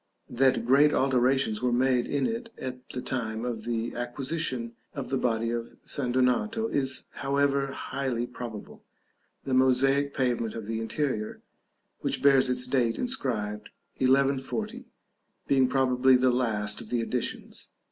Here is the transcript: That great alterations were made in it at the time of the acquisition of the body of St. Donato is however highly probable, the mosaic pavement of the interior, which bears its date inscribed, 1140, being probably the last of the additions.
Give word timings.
That 0.31 0.65
great 0.65 0.95
alterations 0.95 1.61
were 1.61 1.71
made 1.71 2.07
in 2.07 2.25
it 2.25 2.51
at 2.57 2.89
the 2.89 3.03
time 3.03 3.45
of 3.45 3.65
the 3.65 3.93
acquisition 3.95 4.73
of 4.95 5.09
the 5.09 5.17
body 5.19 5.51
of 5.51 5.77
St. 5.85 6.11
Donato 6.11 6.65
is 6.69 7.03
however 7.21 7.67
highly 7.67 8.25
probable, 8.25 8.83
the 9.45 9.53
mosaic 9.53 10.11
pavement 10.15 10.55
of 10.55 10.65
the 10.65 10.79
interior, 10.81 11.43
which 11.99 12.23
bears 12.23 12.49
its 12.49 12.65
date 12.65 12.97
inscribed, 12.97 13.69
1140, 13.99 14.85
being 15.47 15.67
probably 15.67 16.15
the 16.15 16.31
last 16.31 16.81
of 16.81 16.89
the 16.89 16.99
additions. 17.01 17.69